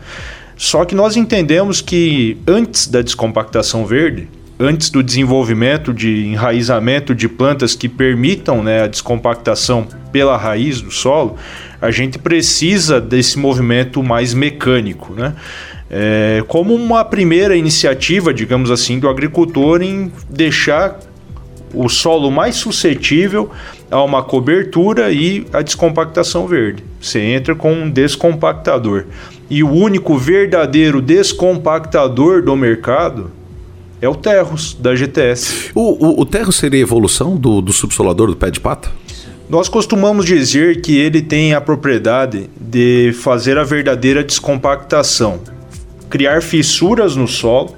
[0.56, 4.28] Só que nós entendemos que antes da descompactação verde,
[4.60, 10.92] antes do desenvolvimento de enraizamento de plantas que permitam né, a descompactação pela raiz do
[10.92, 11.38] solo,
[11.80, 15.36] a gente precisa desse movimento mais mecânico, né?
[15.90, 21.00] É, como uma primeira iniciativa, digamos assim, do agricultor em deixar
[21.74, 23.50] o solo mais suscetível
[23.90, 26.84] a uma cobertura e a descompactação verde.
[27.00, 29.06] Você entra com um descompactador.
[29.50, 33.32] E o único verdadeiro descompactador do mercado
[34.02, 35.72] é o Terros, da GTS.
[35.74, 38.92] O, o, o Terros seria a evolução do, do subsolador do pé de pata?
[39.50, 45.40] Nós costumamos dizer que ele tem a propriedade de fazer a verdadeira descompactação,
[46.10, 47.77] criar fissuras no solo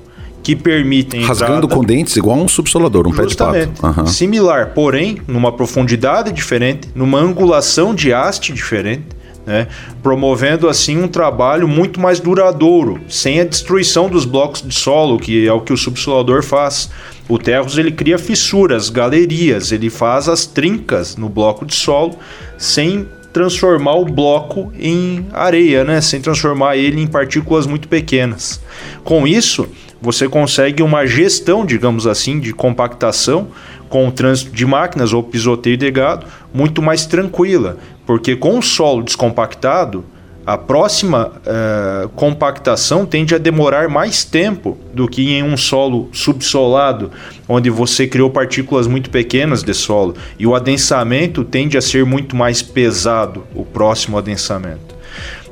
[0.49, 3.69] que permitem rasgando entrada, com dentes igual um subsolador, um pé de pato.
[3.83, 4.07] Uhum.
[4.07, 9.03] Similar, porém, numa profundidade diferente, numa angulação de haste diferente,
[9.45, 9.67] né?
[10.01, 15.47] promovendo assim um trabalho muito mais duradouro, sem a destruição dos blocos de solo, que
[15.47, 16.89] é o que o subsolador faz.
[17.27, 22.17] O Terros ele cria fissuras, galerias, ele faz as trincas no bloco de solo
[22.57, 26.01] sem transformar o bloco em areia, né?
[26.01, 28.59] sem transformar ele em partículas muito pequenas.
[29.03, 29.67] Com isso,
[30.01, 33.47] você consegue uma gestão, digamos assim, de compactação
[33.89, 38.61] com o trânsito de máquinas ou pisoteio de gado muito mais tranquila, porque com o
[38.61, 40.05] solo descompactado,
[40.45, 47.11] a próxima uh, compactação tende a demorar mais tempo do que em um solo subsolado,
[47.47, 52.35] onde você criou partículas muito pequenas de solo, e o adensamento tende a ser muito
[52.35, 54.88] mais pesado, o próximo adensamento.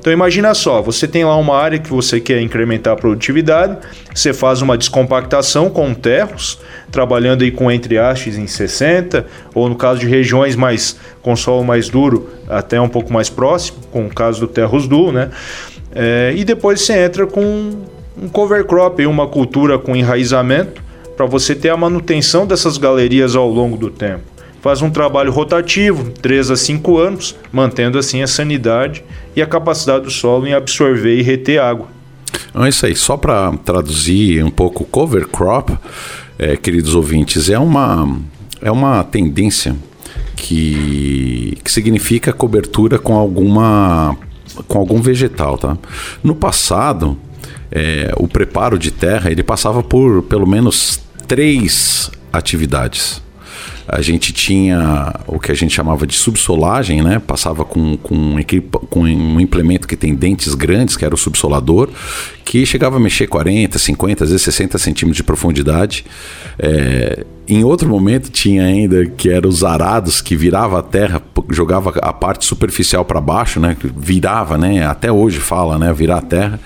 [0.08, 3.78] Então imagina só, você tem lá uma área que você quer incrementar a produtividade,
[4.15, 9.76] você faz uma descompactação com terros, trabalhando aí com entre hastes em 60, ou no
[9.76, 14.10] caso de regiões mais com solo mais duro, até um pouco mais próximo, com o
[14.10, 15.30] caso do terros duo, né?
[15.93, 17.72] É, e depois você entra com
[18.17, 20.82] um cover crop, uma cultura com enraizamento,
[21.17, 24.37] para você ter a manutenção dessas galerias ao longo do tempo.
[24.68, 29.02] Faz um trabalho rotativo, 3 a 5 anos, mantendo assim a sanidade
[29.34, 31.88] e a capacidade do solo em absorver e reter água.
[32.50, 32.94] Então é isso aí.
[32.94, 35.70] Só para traduzir um pouco, cover crop,
[36.38, 38.20] é, queridos ouvintes, é uma,
[38.62, 39.74] é uma tendência
[40.36, 44.18] que, que significa cobertura com alguma
[44.68, 45.78] com algum vegetal, tá?
[46.22, 47.18] No passado,
[47.72, 53.26] é, o preparo de terra ele passava por pelo menos três atividades.
[53.88, 57.19] A gente tinha o que a gente chamava de subsolagem, né?
[57.19, 58.36] Passava com, com,
[58.89, 61.89] com um implemento que tem dentes grandes, que era o subsolador,
[62.43, 66.06] que chegava a mexer 40, 50, às vezes 60 centímetros de profundidade.
[66.60, 71.92] É, em outro momento tinha ainda que eram os arados que virava a terra, jogava
[72.02, 73.78] a parte superficial para baixo, né?
[73.96, 74.86] Virava, né?
[74.86, 75.94] Até hoje fala, né?
[75.94, 76.60] Virar a terra.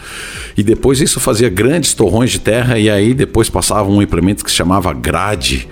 [0.58, 4.50] E depois isso fazia grandes torrões de terra e aí depois passava um implemento que
[4.50, 5.68] se chamava grade,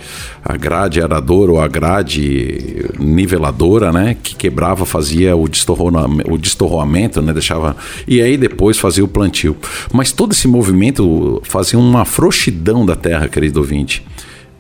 [0.46, 4.16] a grade aradora ou a grade niveladora, né?
[4.22, 7.34] Que quebrava, fazia o, o destorroamento, né?
[7.34, 7.76] Deixava
[8.08, 9.58] e aí depois fazia o plantio.
[9.92, 14.04] Mas todo esse movimento fazia uma frouxidão da terra, querido ouvinte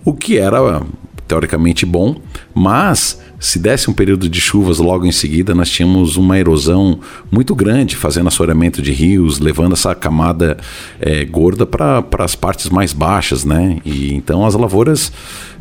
[0.03, 0.81] o que era
[1.29, 2.15] teoricamente bom,
[2.55, 6.99] mas se desse um período de chuvas logo em seguida, nós tínhamos uma erosão
[7.31, 10.57] muito grande, fazendo assoreamento de rios, levando essa camada
[10.99, 13.77] é, gorda para as partes mais baixas, né?
[13.85, 15.11] E então as lavouras,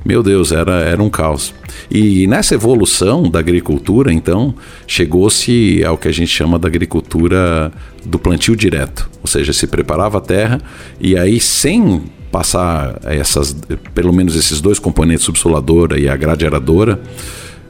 [0.05, 1.55] meu Deus, era, era um caos.
[1.91, 4.55] E nessa evolução da agricultura, então,
[4.87, 7.71] chegou-se ao que a gente chama da agricultura
[8.05, 10.61] do plantio direto, ou seja, se preparava a terra
[10.99, 13.57] e aí sem passar essas,
[13.95, 17.01] pelo menos esses dois componentes, subsoladora e a grade aradora,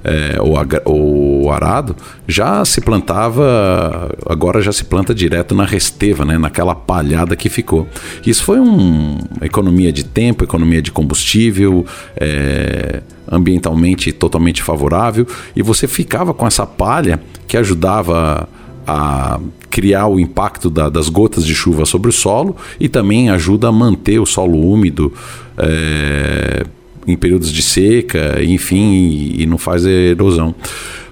[0.04, 1.94] é, ou, a, o arado,
[2.26, 7.86] já se plantava, agora já se planta direto na resteva, né, naquela palhada que ficou.
[8.24, 11.84] Isso foi uma economia de tempo, economia de combustível,
[12.16, 18.48] é, ambientalmente totalmente favorável, e você ficava com essa palha que ajudava
[18.88, 23.68] a criar o impacto da, das gotas de chuva sobre o solo e também ajuda
[23.68, 25.12] a manter o solo úmido
[25.58, 26.64] é,
[27.06, 30.54] em períodos de seca, enfim, e, e não faz erosão.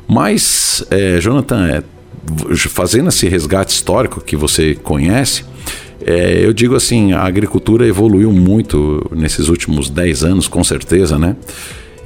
[0.08, 1.82] Mas, é, Jonathan, é,
[2.56, 5.44] fazendo esse resgate histórico que você conhece,
[6.00, 11.36] é, eu digo assim, a agricultura evoluiu muito nesses últimos 10 anos, com certeza, né?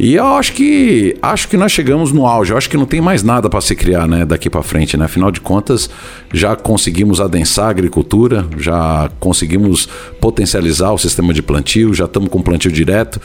[0.03, 2.53] E eu acho que acho que nós chegamos no auge.
[2.53, 5.05] Eu acho que não tem mais nada para se criar, né, daqui para frente, né?
[5.05, 5.91] Afinal de contas,
[6.33, 9.87] já conseguimos adensar a agricultura, já conseguimos
[10.19, 13.21] potencializar o sistema de plantio, já estamos com plantio direto.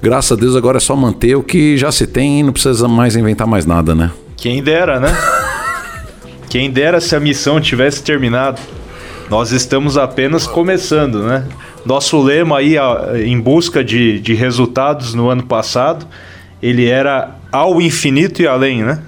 [0.00, 2.86] Graças a Deus agora é só manter o que já se tem e não precisa
[2.86, 4.12] mais inventar mais nada, né?
[4.36, 5.12] Quem dera, né?
[6.48, 8.60] Quem dera se a missão tivesse terminado.
[9.28, 11.44] Nós estamos apenas começando, né?
[11.84, 12.76] Nosso lema aí,
[13.24, 16.06] em busca de, de resultados no ano passado,
[16.62, 19.02] ele era ao infinito e além, né?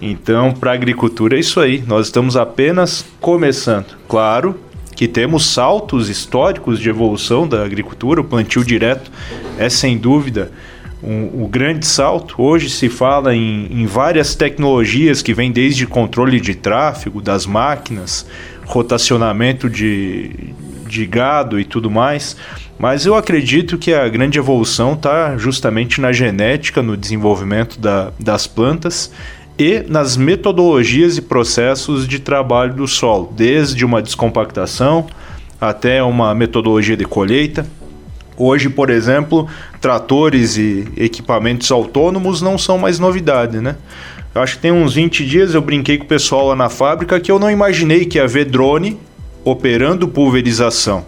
[0.00, 1.82] Então, para a agricultura é isso aí.
[1.86, 3.96] Nós estamos apenas começando.
[4.08, 4.54] Claro
[4.94, 8.20] que temos saltos históricos de evolução da agricultura.
[8.20, 9.10] O plantio direto
[9.58, 10.52] é sem dúvida
[11.02, 12.36] um, um grande salto.
[12.38, 18.26] Hoje se fala em, em várias tecnologias que vêm desde controle de tráfego das máquinas,
[18.64, 20.54] rotacionamento de,
[20.94, 22.36] de gado e tudo mais.
[22.78, 28.46] Mas eu acredito que a grande evolução está justamente na genética, no desenvolvimento da, das
[28.46, 29.10] plantas
[29.58, 35.06] e nas metodologias e processos de trabalho do solo, desde uma descompactação
[35.60, 37.66] até uma metodologia de colheita.
[38.36, 39.48] Hoje, por exemplo,
[39.80, 43.76] tratores e equipamentos autônomos não são mais novidade, né?
[44.34, 47.20] Eu acho que tem uns 20 dias eu brinquei com o pessoal lá na fábrica
[47.20, 48.98] que eu não imaginei que ia haver drone
[49.44, 51.04] operando pulverização.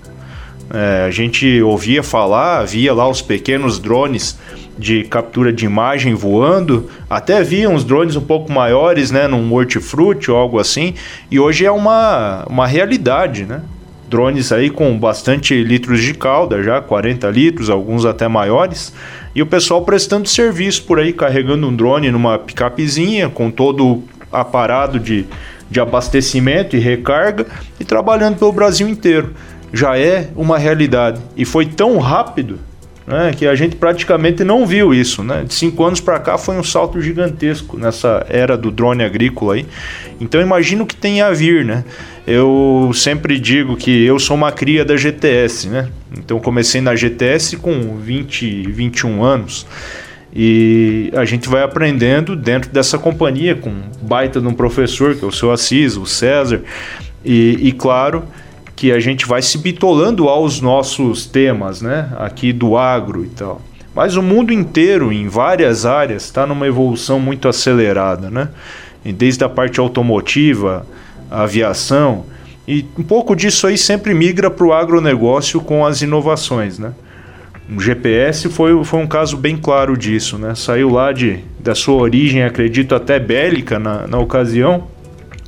[0.73, 4.39] É, a gente ouvia falar, via lá os pequenos drones
[4.79, 10.31] de captura de imagem voando, até via uns drones um pouco maiores, né, num hortifruti
[10.31, 10.95] ou algo assim,
[11.31, 13.63] e hoje é uma, uma realidade, né?
[14.09, 18.93] Drones aí com bastante litros de calda, já 40 litros, alguns até maiores,
[19.35, 24.05] e o pessoal prestando serviço por aí, carregando um drone numa picapezinha com todo o
[24.31, 25.25] aparado de
[25.71, 27.47] de abastecimento e recarga
[27.79, 29.35] e trabalhando pelo Brasil inteiro.
[29.73, 31.21] Já é uma realidade.
[31.37, 32.59] E foi tão rápido
[33.07, 35.23] né, que a gente praticamente não viu isso.
[35.23, 35.45] Né?
[35.45, 39.55] De cinco anos para cá foi um salto gigantesco nessa era do drone agrícola.
[39.55, 39.67] Aí.
[40.21, 41.65] Então imagino que tem a vir.
[41.65, 41.85] Né?
[42.27, 45.69] Eu sempre digo que eu sou uma cria da GTS.
[45.69, 45.89] Né?
[46.19, 49.67] Então comecei na GTS com 20, 21 anos.
[50.39, 53.73] E a gente vai aprendendo dentro dessa companhia com
[54.03, 56.61] baita de um professor, que é o seu Assis, o César,
[57.25, 58.23] e, e claro
[58.77, 62.13] que a gente vai se bitolando aos nossos temas, né?
[62.19, 63.63] Aqui do agro e tal.
[63.95, 68.51] Mas o mundo inteiro, em várias áreas, está numa evolução muito acelerada, né?
[69.03, 70.87] E desde a parte automotiva,
[71.31, 72.27] a aviação,
[72.69, 76.93] e um pouco disso aí sempre migra para o agronegócio com as inovações, né?
[77.69, 80.55] O GPS foi, foi um caso bem claro disso, né?
[80.55, 84.85] Saiu lá de, da sua origem, acredito, até bélica na, na ocasião,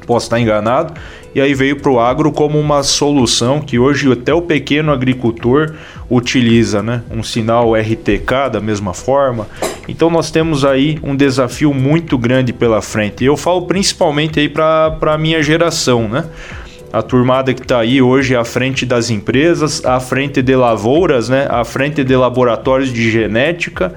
[0.05, 0.95] posso estar enganado,
[1.35, 5.75] e aí veio para o agro como uma solução que hoje até o pequeno agricultor
[6.11, 7.03] utiliza, né?
[7.11, 9.47] Um sinal RTK da mesma forma.
[9.87, 13.23] Então nós temos aí um desafio muito grande pela frente.
[13.23, 16.25] E eu falo principalmente aí para a minha geração, né?
[16.93, 21.47] A turmada que está aí hoje à frente das empresas, à frente de lavouras, né?
[21.51, 23.95] à frente de laboratórios de genética.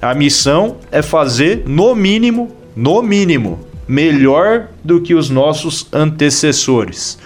[0.00, 7.18] A missão é fazer, no mínimo, no mínimo, melhor do que os nossos antecessores.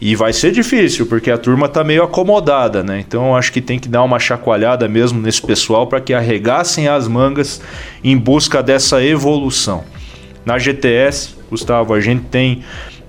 [0.00, 3.00] E vai ser difícil, porque a turma está meio acomodada, né?
[3.00, 7.06] Então acho que tem que dar uma chacoalhada mesmo nesse pessoal para que arregassem as
[7.06, 7.60] mangas
[8.02, 9.84] em busca dessa evolução.
[10.44, 12.62] Na GTS, Gustavo, a gente tem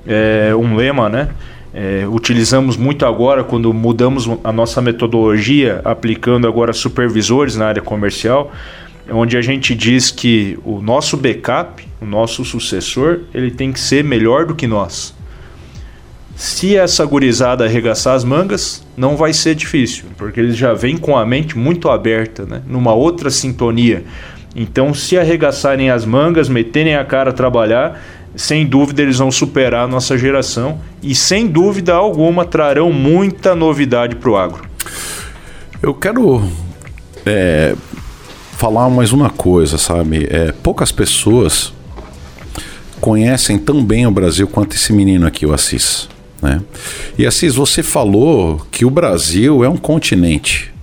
[0.08, 1.30] é, um lema, né?
[1.74, 8.52] É, utilizamos muito agora quando mudamos a nossa metodologia, aplicando agora supervisores na área comercial
[9.12, 14.04] onde a gente diz que o nosso backup, o nosso sucessor, ele tem que ser
[14.04, 15.14] melhor do que nós.
[16.36, 21.18] Se essa gurizada arregaçar as mangas, não vai ser difícil, porque eles já vêm com
[21.18, 22.62] a mente muito aberta, né?
[22.68, 24.04] numa outra sintonia.
[24.54, 28.02] Então, se arregaçarem as mangas, meterem a cara a trabalhar,
[28.36, 34.16] sem dúvida eles vão superar a nossa geração e, sem dúvida alguma, trarão muita novidade
[34.16, 34.66] para o agro.
[35.82, 36.44] Eu quero
[37.26, 37.76] é,
[38.58, 40.28] falar mais uma coisa, sabe?
[40.30, 41.74] É, poucas pessoas
[43.00, 46.10] conhecem tão bem o Brasil quanto esse menino aqui, o Assis.
[46.42, 46.62] Né?
[47.18, 50.74] E Assis, você falou que o Brasil é um continente.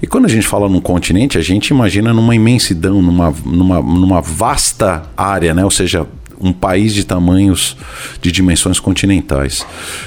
[0.00, 4.20] E quando a gente fala num continente, a gente imagina numa imensidão, numa, numa, numa
[4.20, 5.64] vasta área, né?
[5.64, 6.06] Ou seja,
[6.40, 7.76] um país de tamanhos,
[8.20, 9.66] de dimensões continentais.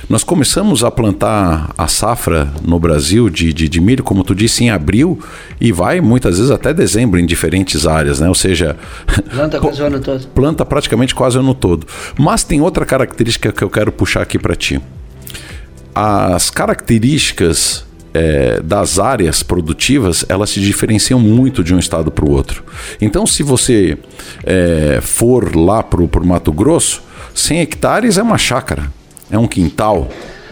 [0.10, 4.64] Nós começamos a plantar a safra no Brasil de, de, de, milho, como tu disse,
[4.64, 5.20] em abril
[5.60, 8.28] e vai muitas vezes até dezembro em diferentes áreas, né?
[8.28, 8.78] Ou seja,
[9.34, 10.28] planta quase o ano todo.
[10.28, 11.86] Planta praticamente quase o ano todo.
[12.18, 14.80] Mas tem outra característica que eu quero puxar aqui para ti.
[15.94, 22.32] As características é, das áreas produtivas elas se diferenciam muito de um estado para o
[22.32, 22.64] outro.
[23.00, 23.98] Então, se você
[24.44, 27.02] é, for lá para o Mato Grosso,
[27.34, 28.92] 100 hectares é uma chácara,
[29.30, 30.10] é um quintal,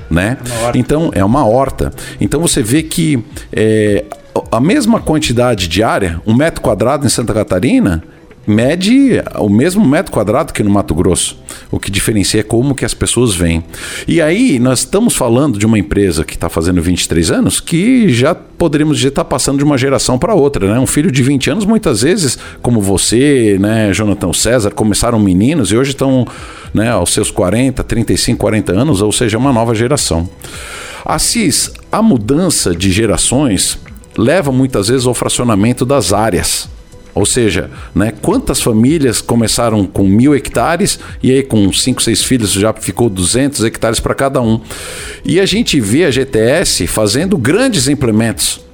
[0.10, 0.38] né?
[0.76, 1.92] Então é uma horta.
[2.20, 4.06] Então você vê que é,
[4.52, 8.04] a mesma quantidade de área, um metro quadrado em Santa Catarina
[8.48, 11.38] mede o mesmo metro quadrado que no Mato Grosso.
[11.70, 13.62] O que diferencia é como que as pessoas veem.
[14.08, 18.34] E aí nós estamos falando de uma empresa que está fazendo 23 anos que já
[18.34, 20.74] poderíamos dizer está passando de uma geração para outra.
[20.74, 20.80] Né?
[20.80, 25.76] Um filho de 20 anos, muitas vezes, como você, né, Jonathan César, começaram meninos e
[25.76, 26.26] hoje estão
[26.74, 30.30] né, aos seus 40, 35, 40 anos, ou seja, uma nova geração.
[31.06, 33.78] Assis, a mudança de gerações
[34.18, 36.70] leva muitas vezes ao fracionamento das áreas.
[37.18, 42.52] Ou seja, né, quantas famílias começaram com mil hectares e aí com cinco, seis filhos
[42.52, 44.62] já ficou 200 hectares para cada um.
[45.26, 48.67] E a gente vê a GTS fazendo grandes implementos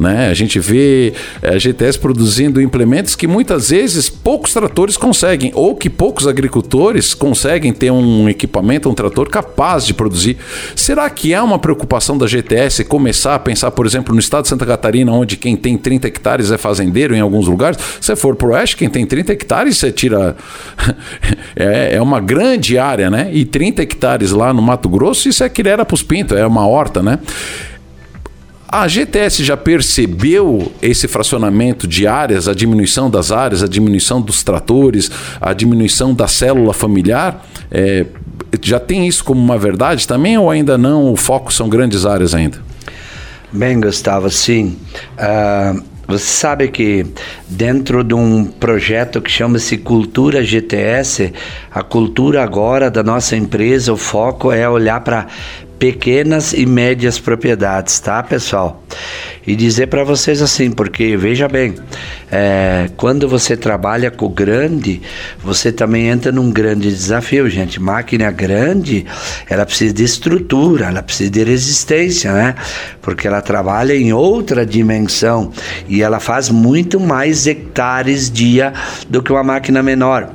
[0.00, 0.28] né?
[0.28, 5.90] A gente vê a GTS produzindo implementos que muitas vezes poucos tratores conseguem, ou que
[5.90, 10.38] poucos agricultores conseguem ter um equipamento, um trator capaz de produzir.
[10.74, 14.48] Será que é uma preocupação da GTS começar a pensar, por exemplo, no estado de
[14.48, 17.78] Santa Catarina, onde quem tem 30 hectares é fazendeiro em alguns lugares?
[18.00, 20.36] Se for para o oeste, quem tem 30 hectares, você tira.
[21.54, 23.30] é, é uma grande área, né?
[23.32, 26.46] E 30 hectares lá no Mato Grosso, isso é que era para os pintos, é
[26.46, 27.18] uma horta, né?
[28.72, 34.44] A GTS já percebeu esse fracionamento de áreas, a diminuição das áreas, a diminuição dos
[34.44, 37.44] tratores, a diminuição da célula familiar?
[37.68, 38.06] É,
[38.62, 41.12] já tem isso como uma verdade também ou ainda não?
[41.12, 42.62] O foco são grandes áreas ainda?
[43.52, 44.76] Bem, Gustavo, sim.
[45.18, 47.04] Uh, você sabe que
[47.48, 51.32] dentro de um projeto que chama-se Cultura GTS,
[51.72, 55.26] a cultura agora da nossa empresa, o foco é olhar para
[55.80, 58.84] pequenas e médias propriedades, tá, pessoal?
[59.46, 61.74] E dizer para vocês assim, porque veja bem,
[62.30, 65.00] é, quando você trabalha com grande,
[65.42, 67.80] você também entra num grande desafio, gente.
[67.80, 69.06] Máquina grande,
[69.48, 72.54] ela precisa de estrutura, ela precisa de resistência, né?
[73.00, 75.50] Porque ela trabalha em outra dimensão
[75.88, 78.74] e ela faz muito mais hectares dia
[79.08, 80.30] do que uma máquina menor.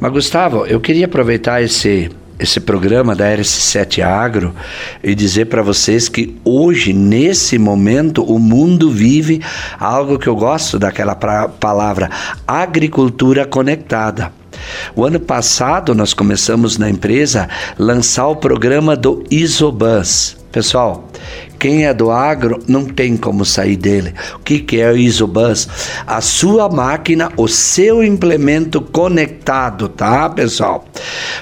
[0.00, 4.54] Mas Gustavo, eu queria aproveitar esse esse programa da RS7 Agro
[5.02, 9.42] e dizer para vocês que hoje, nesse momento, o mundo vive
[9.78, 12.10] algo que eu gosto daquela pra, palavra
[12.46, 14.32] agricultura conectada.
[14.94, 20.36] O ano passado nós começamos na empresa lançar o programa do Isobus.
[20.50, 21.08] Pessoal,
[21.58, 24.14] quem é do agro não tem como sair dele.
[24.36, 25.68] O que, que é o Isobus?
[26.06, 30.84] A sua máquina, o seu implemento conectado, tá, pessoal?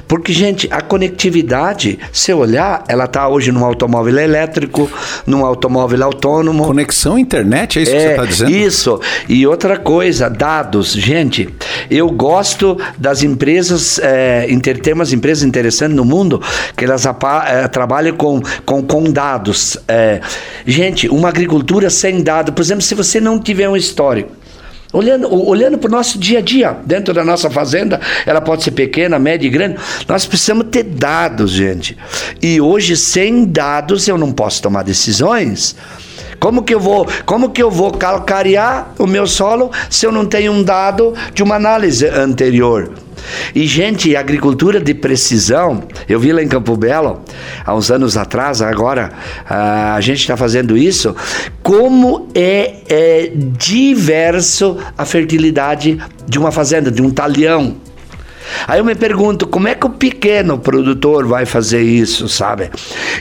[0.09, 4.91] Porque, gente, a conectividade, se olhar, ela está hoje num automóvel elétrico,
[5.27, 6.65] num automóvel autônomo.
[6.65, 8.51] Conexão internet, é isso é, que você está dizendo?
[8.51, 9.01] Isso.
[9.29, 10.93] E outra coisa, dados.
[10.93, 11.49] Gente,
[11.91, 14.47] eu gosto das empresas, é,
[14.83, 16.41] tem umas empresas interessantes no mundo
[16.77, 19.77] que elas é, trabalham com, com, com dados.
[19.87, 20.21] É, é,
[20.67, 24.33] gente, uma agricultura sem dado, por exemplo, se você não tiver um histórico,
[24.93, 28.71] Olhando, olhando para o nosso dia a dia, dentro da nossa fazenda, ela pode ser
[28.71, 29.77] pequena, média e grande.
[30.09, 31.99] Nós precisamos ter dados, gente.
[32.41, 35.77] E hoje, sem dados, eu não posso tomar decisões.
[36.39, 40.25] Como que eu vou, como que eu vou calcarear o meu solo se eu não
[40.25, 43.06] tenho um dado de uma análise anterior?
[43.55, 47.21] E, gente, agricultura de precisão, eu vi lá em Campo Belo,
[47.65, 49.13] há uns anos atrás, agora
[49.49, 51.15] a gente está fazendo isso,
[51.63, 57.77] como é, é diverso a fertilidade de uma fazenda, de um talhão.
[58.67, 62.71] Aí eu me pergunto, como é que o pequeno produtor vai fazer isso, sabe?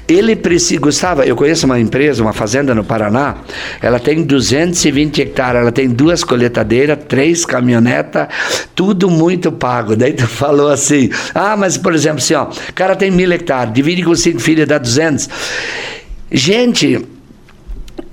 [0.07, 3.35] Ele precisa, Gustavo, eu conheço uma empresa, uma fazenda no Paraná,
[3.81, 8.27] ela tem 220 hectares, ela tem duas colheitadeiras, três caminhonetas,
[8.73, 9.95] tudo muito pago.
[9.95, 13.73] Daí tu falou assim, ah, mas por exemplo, assim, ó, o cara tem mil hectares,
[13.73, 15.29] divide com cinco filhos, dá 200.
[16.31, 17.14] Gente,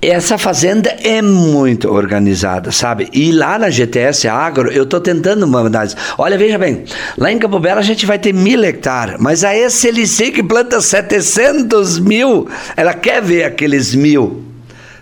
[0.09, 3.09] essa fazenda é muito organizada, sabe?
[3.13, 5.95] E lá na GTS Agro, eu estou tentando uma verdade.
[6.17, 6.83] Olha, veja bem,
[7.17, 10.81] lá em Campo Belo a gente vai ter mil hectares, mas a SLC que planta
[10.81, 14.52] 700 mil, ela quer ver aqueles mil.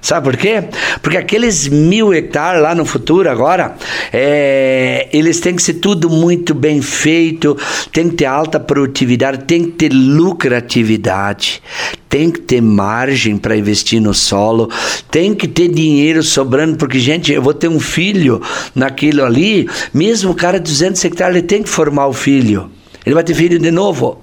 [0.01, 0.63] Sabe por quê?
[1.01, 3.75] Porque aqueles mil hectares lá no futuro agora,
[4.11, 7.55] é, eles têm que ser tudo muito bem feito,
[7.91, 11.61] tem que ter alta produtividade, tem que ter lucratividade,
[12.09, 14.69] tem que ter margem para investir no solo,
[15.11, 18.41] tem que ter dinheiro sobrando, porque, gente, eu vou ter um filho
[18.73, 22.71] naquilo ali, mesmo o cara de 200 hectares, ele tem que formar o filho.
[23.05, 24.19] Ele vai ter filho de novo.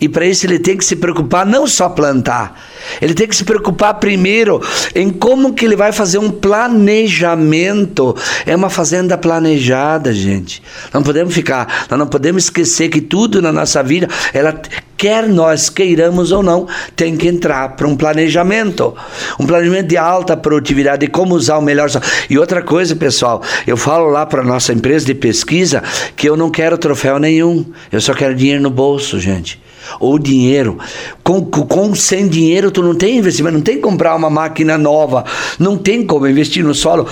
[0.00, 2.60] E para isso ele tem que se preocupar não só plantar,
[3.00, 4.60] ele tem que se preocupar primeiro
[4.94, 8.16] em como que ele vai fazer um planejamento.
[8.46, 10.62] É uma fazenda planejada, gente.
[10.92, 14.60] Não podemos ficar, nós não podemos esquecer que tudo na nossa vida, ela
[14.96, 16.66] quer nós queiramos ou não,
[16.96, 18.94] tem que entrar para um planejamento.
[19.38, 21.88] Um planejamento de alta produtividade, de como usar o melhor.
[22.28, 25.82] E outra coisa, pessoal, eu falo lá para nossa empresa de pesquisa
[26.16, 27.64] que eu não quero troféu nenhum.
[27.92, 29.67] Eu só quero dinheiro no bolso, gente
[30.00, 30.78] ou dinheiro.
[31.22, 35.24] Com, com sem dinheiro tu não tem investimento, não tem comprar uma máquina nova,
[35.58, 37.06] não tem como investir no solo.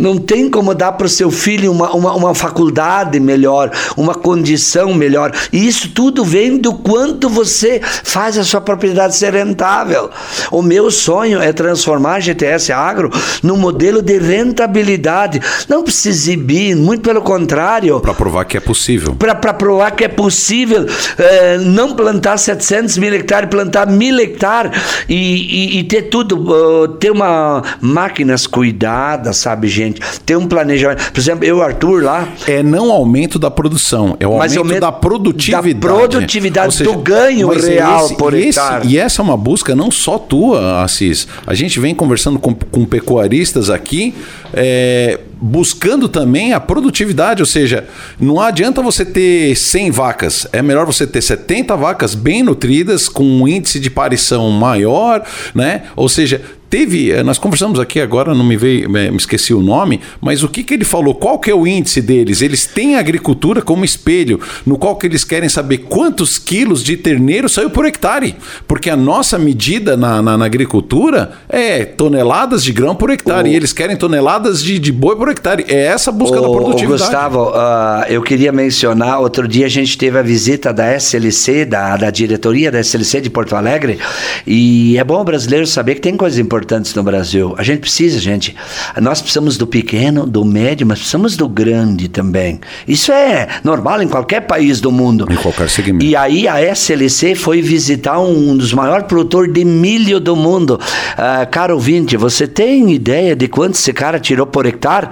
[0.00, 4.94] Não tem como dar para o seu filho uma, uma, uma, faculdade melhor, uma condição
[4.94, 5.32] melhor.
[5.52, 10.10] E isso tudo vem do quanto você faz a sua propriedade ser rentável.
[10.50, 13.10] O meu sonho é transformar a GTS Agro
[13.42, 15.40] num modelo de rentabilidade.
[15.68, 18.00] Não precisa exibir, muito pelo contrário.
[18.00, 19.14] Para provar que é possível.
[19.14, 20.86] Para provar que é possível
[21.18, 24.72] é, não plantar 700 mil hectares, plantar mil hectares
[25.08, 29.89] e, e, e ter tudo, uh, ter uma máquinas cuidadas, sabe, gente?
[29.90, 30.20] Gente.
[30.24, 31.12] Tem um planejamento.
[31.12, 32.28] Por exemplo, eu Arthur lá.
[32.46, 35.74] É não aumento da produção, é o aumento, aumento da produtividade.
[35.74, 39.90] Da produtividade seja, do ganho real esse, por esse, E essa é uma busca não
[39.90, 41.26] só tua, Assis.
[41.46, 44.14] A gente vem conversando com, com pecuaristas aqui.
[44.52, 47.86] É, buscando também a produtividade, ou seja,
[48.20, 53.24] não adianta você ter 100 vacas, é melhor você ter 70 vacas bem nutridas, com
[53.24, 55.24] um índice de parição maior,
[55.54, 55.84] né?
[55.96, 60.00] Ou seja, teve, eh, nós conversamos aqui agora, não me veio, me esqueci o nome,
[60.20, 61.14] mas o que, que ele falou?
[61.14, 62.40] Qual que é o índice deles?
[62.40, 66.96] Eles têm a agricultura como espelho, no qual que eles querem saber quantos quilos de
[66.96, 68.36] terneiro saiu por hectare,
[68.68, 73.52] porque a nossa medida na, na, na agricultura é toneladas de grão por hectare, o...
[73.52, 75.64] e eles querem toneladas de, de boi por hectare.
[75.66, 77.02] É essa a busca o, da produtividade.
[77.02, 81.96] Gustavo, uh, eu queria mencionar, outro dia a gente teve a visita da SLC, da,
[81.96, 83.98] da diretoria da SLC de Porto Alegre,
[84.46, 87.54] e é bom o brasileiro saber que tem coisas importantes no Brasil.
[87.56, 88.54] A gente precisa, gente.
[89.00, 92.60] Nós precisamos do pequeno, do médio, mas precisamos do grande também.
[92.86, 95.26] Isso é normal em qualquer país do mundo.
[95.30, 96.04] Em qualquer segmento.
[96.04, 100.78] E aí a SLC foi visitar um dos maiores produtores de milho do mundo.
[100.78, 105.08] Uh, caro ouvinte, você tem ideia de quanto esse cara tirou por hectare?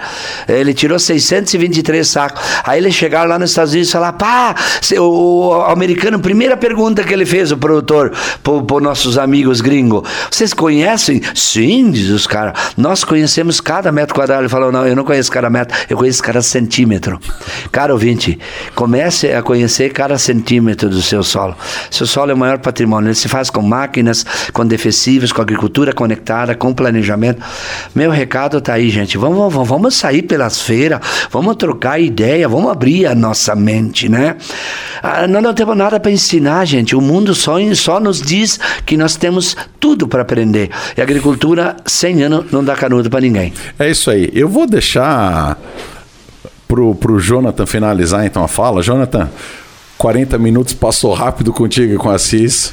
[0.47, 2.43] Ele tirou 623 sacos.
[2.63, 4.55] Aí eles chegaram lá nos Estados Unidos e falaram: pá,
[4.99, 11.23] o americano, primeira pergunta que ele fez, o produtor, para nossos amigos gringos: vocês conhecem?
[11.39, 12.73] Sim, diz os caras.
[12.77, 14.43] Nós conhecemos cada metro quadrado.
[14.43, 17.19] Ele falou: não, eu não conheço cada metro, eu conheço cada centímetro.
[17.71, 18.39] Caro ouvinte,
[18.75, 21.57] comece a conhecer cada centímetro do seu solo.
[21.91, 23.09] Seu solo é o maior patrimônio.
[23.09, 27.43] Ele se faz com máquinas, com defensivos, com agricultura conectada, com planejamento.
[27.95, 29.17] Meu recado está aí, gente.
[29.17, 34.37] Vamos, vamos, vamos sair pelas feiras, vamos trocar ideia, vamos abrir a nossa mente, né?
[35.03, 36.97] Ah, nós não temos nada para ensinar, gente.
[36.97, 40.71] O mundo só, só nos diz que nós temos tudo para aprender.
[40.97, 41.28] E a agricultura,
[41.85, 43.53] 100 anos, não dá canudo para ninguém.
[43.79, 44.31] É isso aí.
[44.33, 45.59] Eu vou deixar
[46.67, 48.83] pro, pro Jonathan finalizar então a fala.
[48.83, 49.29] Jonathan,
[49.97, 52.73] 40 minutos passou rápido contigo e com a Assis.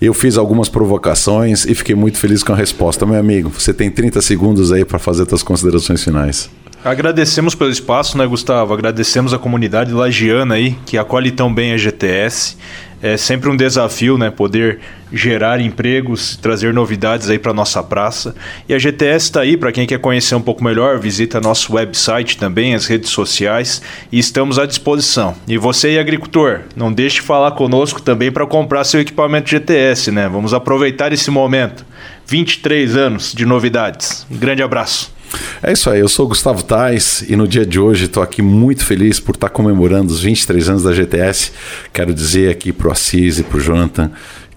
[0.00, 3.06] Eu fiz algumas provocações e fiquei muito feliz com a resposta.
[3.06, 6.50] Meu amigo, você tem 30 segundos aí para fazer suas considerações finais.
[6.84, 8.74] Agradecemos pelo espaço, né, Gustavo?
[8.74, 12.56] Agradecemos a comunidade lagiana aí, que acolhe tão bem a GTS.
[13.02, 14.78] É sempre um desafio, né, poder
[15.12, 18.34] gerar empregos, trazer novidades aí para nossa praça.
[18.68, 22.38] E a GTS está aí para quem quer conhecer um pouco melhor, visita nosso website
[22.38, 25.34] também, as redes sociais e estamos à disposição.
[25.48, 30.10] E você aí, agricultor, não deixe de falar conosco também para comprar seu equipamento GTS,
[30.10, 30.28] né?
[30.28, 31.84] Vamos aproveitar esse momento.
[32.26, 34.26] 23 anos de novidades.
[34.30, 35.12] Um grande abraço.
[35.62, 38.84] É isso aí, eu sou Gustavo Tais e no dia de hoje estou aqui muito
[38.84, 41.52] feliz por estar comemorando os 23 anos da GTS.
[41.92, 44.10] Quero dizer aqui para o Assis e para o Jonathan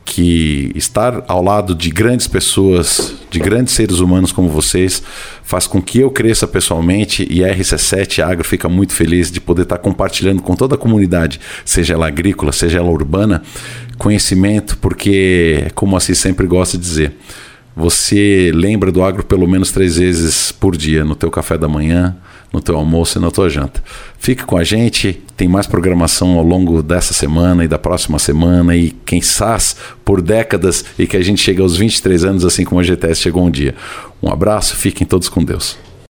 [0.05, 5.01] que estar ao lado de grandes pessoas, de grandes seres humanos como vocês,
[5.43, 9.63] faz com que eu cresça pessoalmente e a RC7 Agro fica muito feliz de poder
[9.63, 13.41] estar compartilhando com toda a comunidade, seja ela agrícola, seja ela urbana,
[13.97, 17.17] conhecimento, porque, como assim sempre gosta de dizer,
[17.76, 22.15] você lembra do agro pelo menos três vezes por dia, no teu café da manhã,
[22.53, 23.84] no teu almoço e na tua janta.
[24.17, 28.76] Fique com a gente, tem mais programação ao longo dessa semana e da próxima semana
[28.76, 29.45] e quem sabe
[30.03, 33.45] por décadas e que a gente chega aos 23 anos assim como a GTS chegou
[33.45, 33.76] um dia.
[34.23, 35.78] Um abraço, fiquem todos com Deus.